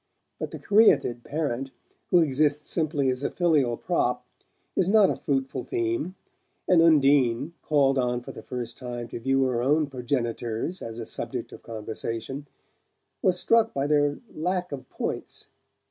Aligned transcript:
But 0.39 0.49
the 0.49 0.57
caryatid 0.57 1.23
parent, 1.23 1.69
who 2.07 2.21
exists 2.21 2.71
simply 2.71 3.09
as 3.11 3.21
a 3.21 3.29
filial 3.29 3.77
prop, 3.77 4.25
is 4.75 4.89
not 4.89 5.11
a 5.11 5.15
fruitful 5.15 5.63
theme, 5.63 6.15
and 6.67 6.81
Undine, 6.81 7.53
called 7.61 7.99
on 7.99 8.21
for 8.21 8.31
the 8.31 8.41
first 8.41 8.79
time 8.79 9.09
to 9.09 9.19
view 9.19 9.43
her 9.43 9.61
own 9.61 9.85
progenitors 9.85 10.81
as 10.81 10.97
a 10.97 11.05
subject 11.05 11.51
of 11.51 11.61
conversation, 11.61 12.47
was 13.21 13.39
struck 13.39 13.75
by 13.75 13.85
their 13.85 14.17
lack 14.33 14.71
of 14.71 14.89
points. 14.89 15.49